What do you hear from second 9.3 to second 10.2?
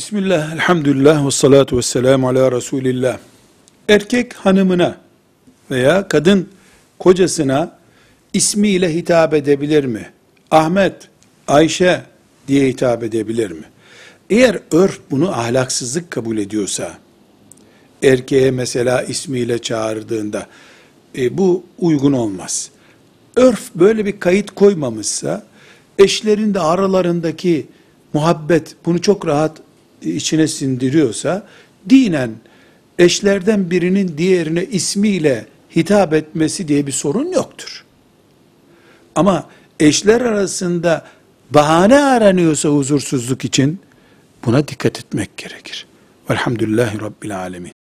edebilir mi?